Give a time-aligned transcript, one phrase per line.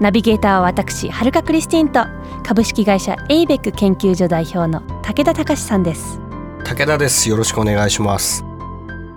[0.00, 2.04] ナビゲーターは私はるかクリスティンと
[2.44, 6.20] 株式会社エイベック研究所代表の武田隆さんです。
[6.64, 7.28] 武田です。
[7.28, 8.44] よろしくお願いします。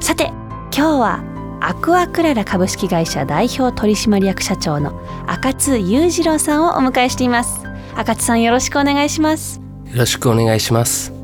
[0.00, 0.26] さて
[0.70, 1.24] 今日は
[1.60, 7.66] アクアクララ株式会社代表取締役社長の赤津裕次郎さんをお迎えしています。
[7.94, 9.60] 赤津さんよろしくお願いします。
[9.86, 11.14] よろしくお願いします。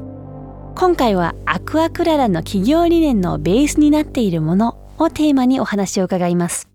[0.81, 6.70] 今回はアクアクララの企業理念のベースになっているものをテーマにお話を伺います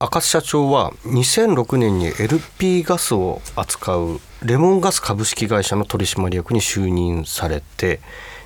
[0.00, 7.98] 赤津社長は2006年に LP ガスを扱うレモンガス株式会社の取締役に就任されて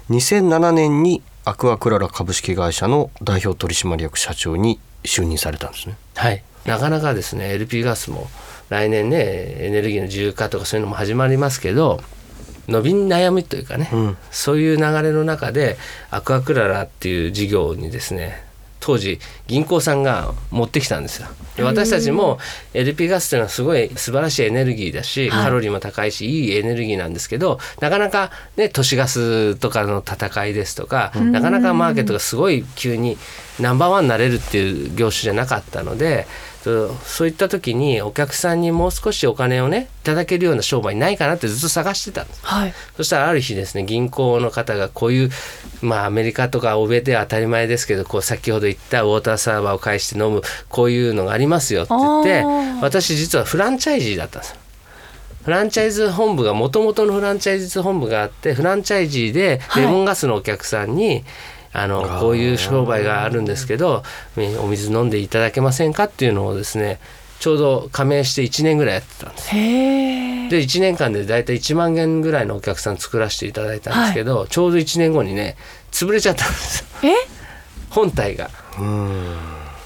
[0.08, 5.96] 2007年にアクアクララ株式会社の代表取締役社長に就任されたんですね。
[6.14, 8.28] はいなかなかですね LP ガスも
[8.70, 12.00] 来年ねエネルギーの自由化とかそういうのも始まりますけど
[12.66, 15.76] 伸び悩みというかね、うんそういう流れの中で
[16.10, 18.51] アクアクララっていう事業にですね
[18.82, 21.28] 当時銀行さんが持ってきたんですよ。
[21.56, 22.38] で私たちも
[22.74, 25.44] LP ガスっていうのはすごい素晴らしいエネルギーだし、はい。
[25.44, 33.16] カロリーも高いしいいエネルギーなんですけどなかなかね都市ガスとかの戦いですとか、なかなかマーケットがすごい急に
[33.60, 36.26] ナンバーワンになれるっていう業種じゃなかったので
[36.62, 42.40] そういった時にお客さんにもう少しお金をねいただけるような商売ないかなってずっと探してたんです。
[42.44, 45.30] はいそしたらある日ですね銀行の方がこういう
[45.80, 52.44] まあアメリカとか欧米では当たり前ですけどこう先ほど言ったウォーターサーバーを介して飲むこういうのがありますよって言って
[52.80, 54.56] 私実はフランチャイジーだったんですよ。
[55.44, 61.24] フランチャイズ本部がもともとのフランチャイズ本部があってフランチャイジーでレモンガスのお客さんに、
[61.72, 64.02] あのこういう商売があるんですけど
[64.36, 67.00] えお水飲んでいただけませんかっていうのをですね
[67.40, 69.56] ちょうど加盟して1年ぐらいやってたんです。
[69.56, 75.56] へえで1年間で大体1万件ぐらいのお客さん作らせていただいたんですけど、ちょうど1年後にね
[75.90, 76.84] 潰れちゃったんです
[77.90, 78.50] 本体が。
[78.78, 79.36] うん。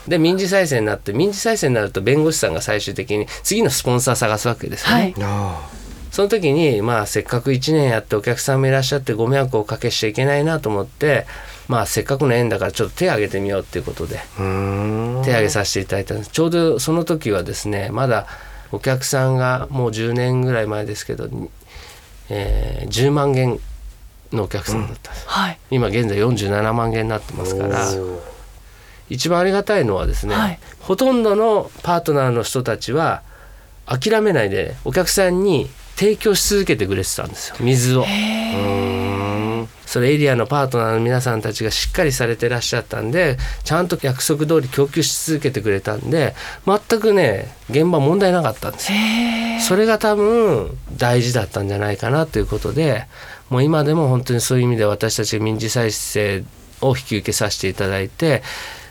[0.06, 5.02] で民事再生になって民事再生になると弁護士さんが最終的に次のスポンサー探すわけですよね。
[5.02, 5.14] はい。
[5.20, 5.68] あ
[6.16, 11.26] その時にまあせっかく1年やってお客さんもいらっしゃってご迷惑をおかけしちゃいけないなと思って
[11.68, 16.30] まあせっかくの縁だからちょっと手を挙げてみようっていうことで手挙げさせていただいたんです。
[16.30, 18.28] ちょうどその時はですねまだ
[18.72, 21.28] お客さんがもう10年ぐらい前ですけど、
[22.30, 23.60] えー10万件
[24.32, 25.58] のお客さんだったんです、はい。
[25.70, 27.90] 今現在47万件になってますから
[29.10, 30.58] 一番ありがたいのはですね、はい。
[30.80, 33.20] ほとんどのパートナーの人たちは
[33.84, 38.02] 諦めないでお客さんに提供し続けてくれてたんですよ水を。
[38.02, 46.34] うーんそれエリアのパートナーの皆さんたちがしっかりされてらっしゃったんでちゃんと約束通り供給し続けてくれたんで
[46.66, 48.98] 全くね現場問題なかったんですよ。
[49.60, 53.06] それが多分大事だったんじゃないかなということで
[53.48, 56.44] もう今でも本当にそういう意味で私たち民事再生
[56.82, 58.42] を引き受けさせていただいて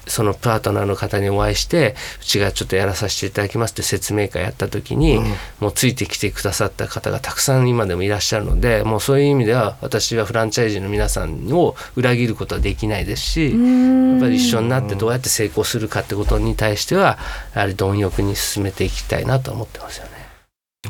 [0.07, 5.19] そのパートナーの方にお会いしてうちがちょっとやらさせていただきますって説明会やった時に、
[5.59, 17.17] もうついてきてくださった方がたくさん今でもいらっしゃるのでもうそういう意味では私はフランチャイズの皆さんを裏切ることはできないですしやっぱり一緒になってどうやって成功するかってことに対しては
[17.53, 20.11] やはり貪欲に進めていきたいなと思ってますよね。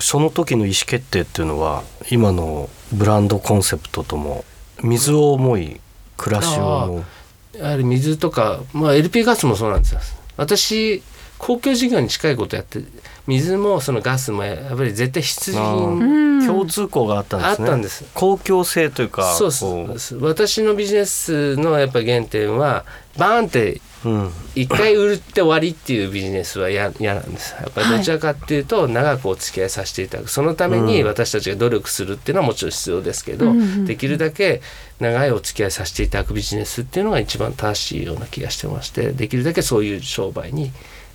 [0.01, 4.43] その時の意思決定っていうのは今のブランドコンセプトとも
[4.83, 5.79] 水を思い
[6.17, 7.05] 暮らしを思う
[7.59, 9.99] やはり水とか、まあ、LP ガスもそうなんですよ。
[10.37, 11.01] 私
[11.37, 12.79] 公共事業に近いことやって
[13.27, 16.47] 水もそのガスもやっぱり絶対必需品うん。
[16.47, 17.61] 共通項があったんです。
[17.61, 20.15] ねあったんです公共性というかそうこです。
[20.15, 22.85] 私のビジネスのやっぱり原点は
[23.17, 24.31] バーンってううん。
[24.55, 27.55] 一回売って終わりっていうビジネスは嫌嫌なんです。
[27.59, 30.29] やっぱりどちらかっていうと長くお付き合いさせていただく。
[30.29, 31.07] そのためにうん。
[31.07, 34.61] 私たちが努力するっていうのはもちろん必要ですけど、うんうんできるだけ
[34.99, 40.71] 長いお付き合いさせていただくビジネスっていうのが一番正しいような気がしてましてできるだけそういう商売に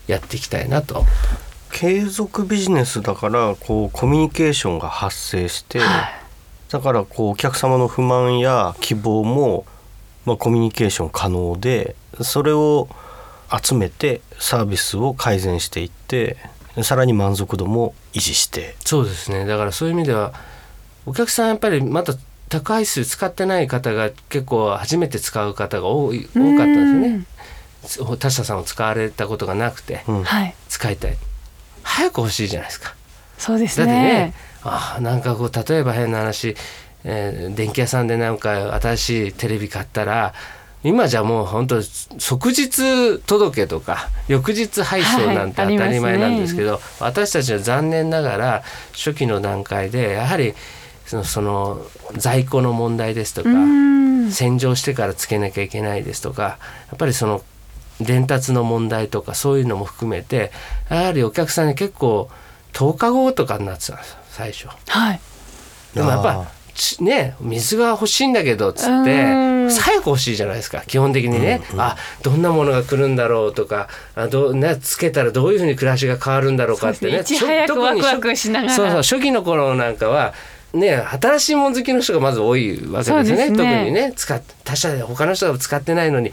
[0.06, 1.04] やっていきたいなと。
[1.72, 5.80] 継続ビジネスだからこうコミュニケーションが発生して、
[6.70, 9.64] だからこうお客様の不満や希望も、
[10.26, 12.88] まあ、コミュニケーション可能でそれを
[13.62, 16.36] 集めてサービスを改善していって
[16.82, 18.76] さらに満足度も維持して。
[18.84, 19.44] そうですね。
[19.46, 20.32] だからそういう意味では
[21.06, 22.14] お客さんやっぱりまた
[22.48, 27.02] 高い数使ってない方が結構初めて使う方が多い多かったん
[27.82, 28.16] ですよね。
[28.18, 30.24] 他社さんを使われたことがなくてうん。
[30.24, 30.54] はい。
[30.68, 31.16] 使いたい。
[31.82, 32.94] 早く欲しいじゃないですか。
[33.38, 34.34] そうですだってねね。
[34.62, 36.54] あーなんかこう例えば変な話、
[37.04, 40.34] えー電気屋さんでなんか新しいテレビ買ったら
[40.82, 48.62] 今じゃもう本当即日届けとか翌日配送なんてはい当たり前なんですけあど、私たちは残念ながら
[48.92, 50.54] 初期の段階でやはり
[51.04, 51.82] そのその
[52.16, 54.30] 在庫の問題ですとか、うん。
[54.30, 56.58] 洗浄してからつけなきゃいけないですとかや
[56.94, 57.42] っぱりその
[58.00, 60.52] 伝達の問題とかそういうのも含めて
[60.88, 62.30] やはりお客さんに結構
[62.72, 64.68] 10日後とかになってたんですよ最初。
[64.88, 65.20] はい。
[65.94, 69.24] でもやっあぱちね水が欲しいんだけどっつっうて
[69.78, 69.80] ん。
[69.80, 70.82] 早く欲しいじゃないですか。
[70.86, 77.12] 基本的にね、あどんなものが来るんだろうとかあどう、ね、つけたらどういうふうに暮らしが変わるんだろうかってね。
[77.12, 77.20] ね。
[77.20, 78.74] いち早くワクワクしながら。
[78.74, 78.96] そうそう。
[78.98, 80.34] 初期の頃なんかは
[80.72, 83.50] ね新しいもの好きの人がまず多いわけですよね。
[83.50, 83.56] ね。
[83.56, 84.12] 特にね。
[84.16, 86.32] 使っ他社で他の人が使ってないのに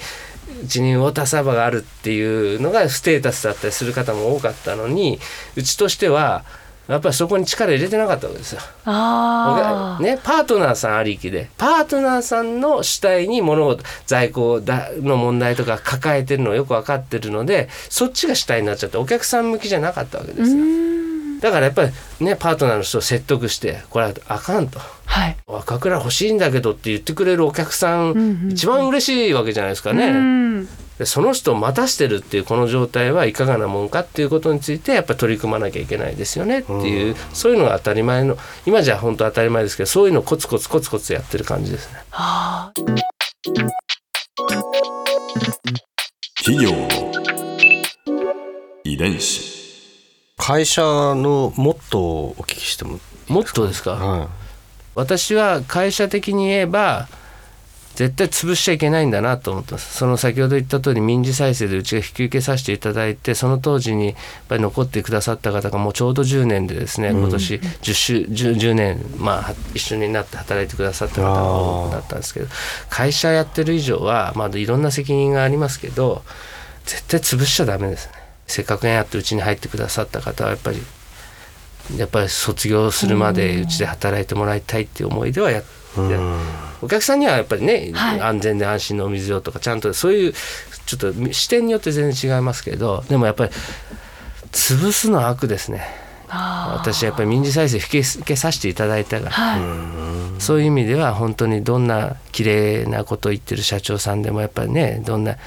[0.63, 5.19] うちにウォーターサーバーがあるっていうのがステータスだったりする方も多かったのに
[5.56, 6.45] うちとしては
[6.88, 8.62] やっぱりそこに力入れてなかったわけですよ。
[10.00, 20.63] ね、パートナーさんありきでパートナーさんの主体に物事在庫だの問題とか抱えてるのをよく分かってるのでそっちが主体になっちゃってお客さん向きじゃなかったわけですよ。
[21.42, 21.92] だからやっぱり
[22.25, 24.80] ねパートナーの人を説得してこれはあかんと。
[25.06, 25.38] はい。
[25.48, 30.66] 赤倉欲しいんだけどって言ってくれるお客さん、んうん一番嬉しいわけじゃないですかね。
[30.97, 31.03] うん。
[31.03, 41.99] でその人を待たしてるっていうこの状態はいかがなもんかっていうことについてやっぱり取り組まなきゃいけないですよねっていう、そういうのが当たり前の今じゃ本当当たり前ですけどそういうのをコツコツコツコツやってる感じですね。
[46.38, 46.88] 企業の
[48.83, 49.57] 遺伝子。
[50.38, 54.29] 会社のモットーをお聞きしてももっとですか、は
[54.95, 57.09] 私は会社的に言えば
[57.97, 59.97] 絶対潰しちゃいけないんだなと思ってます。
[59.97, 64.15] その先ほど言った通り民事再生でうちが引き受けさせていただいてその当時にやっ
[64.47, 72.47] ぱり残ってくださった方がもうちょうど10年でですね今年 10, 週 10, 10年、まあ、は一緒になって働いてくださった方が多くなったんですけど
[72.91, 76.21] 会社やってる以上は、まあ、いろんな責任がありますけど
[76.85, 78.13] 絶対潰しちゃダメですね。
[78.45, 80.77] せっかくやってうちに入ってくださった方はやっぱり
[81.97, 85.87] やっぱり卒業するまでうちで働いてもらいたいっていう思いではやって
[86.81, 88.21] お客さんにはやっぱりね、はい。
[88.21, 90.33] 安全で安心のお水をとかちゃんとそういう
[90.85, 93.51] ちょっと視点によって全然違いますけどでもやっぱり
[94.51, 95.85] 潰すのは悪ですね。
[96.29, 100.41] あ私やっぱり民事再生引き受けさせていただいたから、はい。
[100.41, 105.38] そういう意味では本当にどんな綺麗なことを言ってる社長さんでもやっぱりねどんな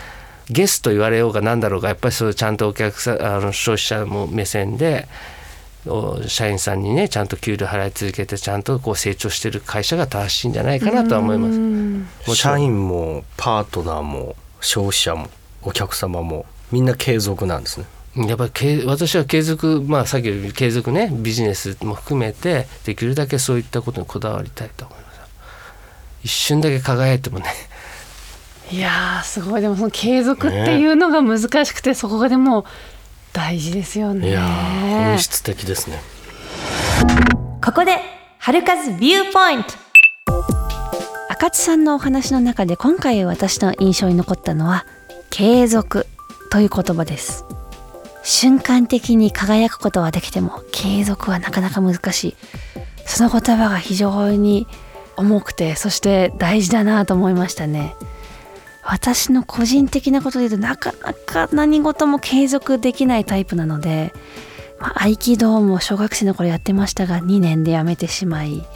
[0.49, 5.07] ゲスト言われようがなんだろうがやっぱりそうちゃんとお客さんあの消費者も目線で
[5.40, 5.40] お
[6.29, 12.35] 社員さんにねちゃんと給料払い続けてちゃんとこう成長してる会社が正しいんじゃないかなとは思います。
[12.37, 15.29] 社員もパートナーも消費者も
[15.63, 17.87] お客様もみんな継続なんですね。
[18.27, 25.21] やっぱり継私は継続まあさっきより継続ねビジネスも含めてできるだけそういったことにこだわりたいと思います。
[26.25, 27.47] 一瞬だけ輝いてもね
[28.71, 32.67] いやーすごいでもその継続っていうのが難しくて、そこがでも
[33.33, 34.29] 大事ですよね。
[34.29, 36.01] いやー本質的ですね。
[37.63, 37.99] ここで
[38.39, 39.75] 春風ビューポイント
[41.29, 44.87] 赤津さんのお話の中で今回私の印象に残ったのは
[45.31, 46.07] 継続
[46.51, 47.45] という言葉です
[48.23, 52.37] 瞬間的に輝くことはできても継続はなかなか難しい
[53.07, 54.67] その言葉が非常に
[55.17, 57.95] 重くてそして大事だなと思いましたね
[58.91, 64.13] 私の個人的なことで言うとなかなか何事も継続できないタイプなので
[64.81, 68.67] まあ合気道も小学生の頃やってましたが2年でやめてしまい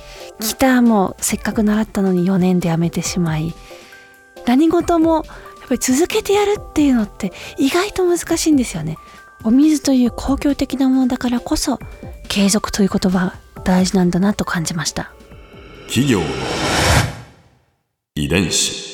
[0.41, 3.55] ギターもせっかく習ったのに4年でやめてしまい
[4.47, 5.25] 何事もやっ
[5.69, 8.99] ぱり続けてやるっていうのって意外と難しいんですよね。
[9.45, 11.79] お水という公共的なものだからこそ
[12.29, 15.11] 継続という言葉大事なんだなと感じました。
[15.87, 16.21] 企業
[18.15, 18.94] 遺伝子。